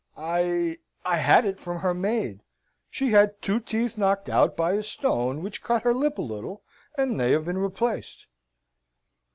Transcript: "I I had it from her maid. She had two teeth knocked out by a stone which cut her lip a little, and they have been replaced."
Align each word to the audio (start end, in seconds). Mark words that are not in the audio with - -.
"I 0.17 0.79
I 1.05 1.17
had 1.17 1.45
it 1.45 1.59
from 1.59 1.77
her 1.81 1.93
maid. 1.93 2.41
She 2.89 3.11
had 3.11 3.39
two 3.39 3.59
teeth 3.59 3.99
knocked 3.99 4.29
out 4.29 4.57
by 4.57 4.71
a 4.73 4.81
stone 4.81 5.43
which 5.43 5.61
cut 5.61 5.83
her 5.83 5.93
lip 5.93 6.17
a 6.17 6.23
little, 6.23 6.63
and 6.97 7.19
they 7.19 7.33
have 7.33 7.45
been 7.45 7.59
replaced." 7.59 8.25